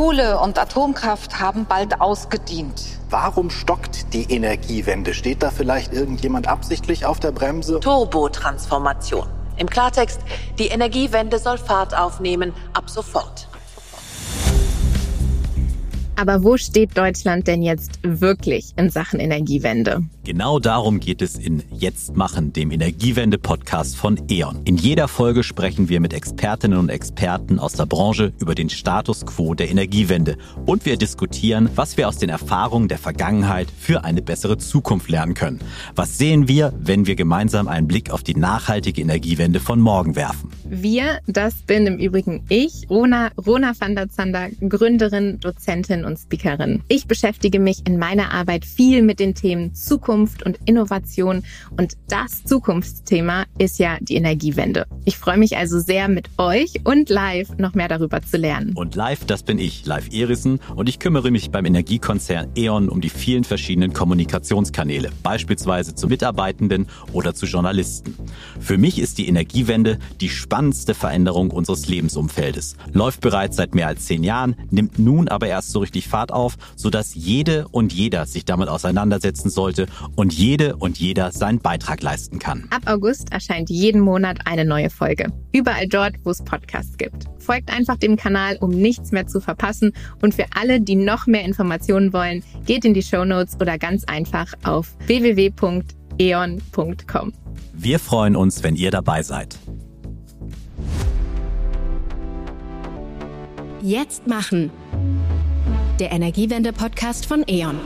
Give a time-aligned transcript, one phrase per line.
[0.00, 2.80] Kohle und Atomkraft haben bald ausgedient.
[3.10, 5.12] Warum stockt die Energiewende?
[5.12, 7.80] Steht da vielleicht irgendjemand absichtlich auf der Bremse?
[7.80, 9.28] Turbotransformation.
[9.58, 10.22] Im Klartext,
[10.58, 13.49] die Energiewende soll Fahrt aufnehmen ab sofort.
[16.16, 20.02] Aber wo steht Deutschland denn jetzt wirklich in Sachen Energiewende?
[20.24, 24.60] Genau darum geht es in Jetzt machen, dem Energiewende-Podcast von E.ON.
[24.64, 29.24] In jeder Folge sprechen wir mit Expertinnen und Experten aus der Branche über den Status
[29.24, 30.36] quo der Energiewende.
[30.66, 35.34] Und wir diskutieren, was wir aus den Erfahrungen der Vergangenheit für eine bessere Zukunft lernen
[35.34, 35.60] können.
[35.94, 40.50] Was sehen wir, wenn wir gemeinsam einen Blick auf die nachhaltige Energiewende von morgen werfen?
[40.72, 46.84] Wir, das bin im Übrigen ich, Rona, Rona van der Zander, Gründerin, Dozentin und Speakerin.
[46.86, 51.42] Ich beschäftige mich in meiner Arbeit viel mit den Themen Zukunft und Innovation
[51.76, 54.86] und das Zukunftsthema ist ja die Energiewende.
[55.04, 58.72] Ich freue mich also sehr mit euch und live noch mehr darüber zu lernen.
[58.76, 63.00] Und live, das bin ich, Live Erissen und ich kümmere mich beim Energiekonzern E.ON um
[63.00, 68.14] die vielen verschiedenen Kommunikationskanäle, beispielsweise zu Mitarbeitenden oder zu Journalisten.
[68.60, 70.59] Für mich ist die Energiewende die spannendste
[70.94, 75.80] Veränderung unseres Lebensumfeldes, läuft bereits seit mehr als zehn Jahren, nimmt nun aber erst so
[75.80, 79.86] richtig richtig Fahrt auf, sodass jede und jeder sich damit auseinandersetzen sollte
[80.16, 82.68] und jede und jeder seinen Beitrag leisten kann.
[82.70, 85.32] Ab August erscheint jeden Monat eine neue Folge.
[85.52, 87.24] Überall dort, wo es Podcasts gibt.
[87.38, 89.92] Folgt einfach dem Kanal, um nichts mehr zu verpassen.
[90.22, 94.04] Und für alle, die noch mehr Informationen wollen, geht in die Show Notes oder ganz
[94.04, 95.72] einfach auf www.eon.com.
[97.72, 99.58] Wir freuen uns, wenn ihr dabei seid.
[103.82, 104.70] Jetzt machen
[105.98, 107.78] der Energiewende-Podcast von E.ON.